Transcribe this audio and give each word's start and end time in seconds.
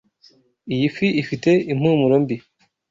Iyi 0.73 0.87
fi 0.95 1.07
ifite 1.21 1.49
impumuro 1.71 2.15
mbi. 2.23 2.37